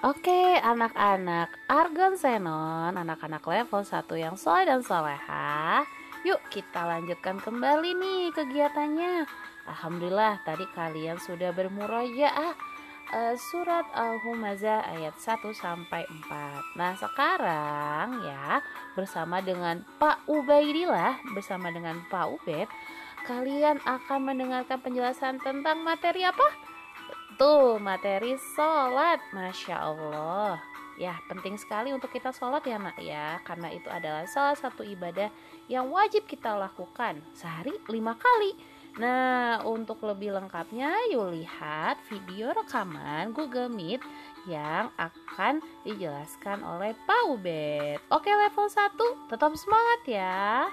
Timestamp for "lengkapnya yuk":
40.34-41.30